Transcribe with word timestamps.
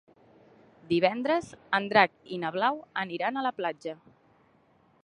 Divendres 0.93 1.51
en 1.79 1.91
Drac 1.93 2.17
i 2.37 2.41
na 2.45 2.53
Blau 2.57 2.81
aniran 3.05 3.39
a 3.43 3.47
la 3.49 3.57
platja. 3.61 3.97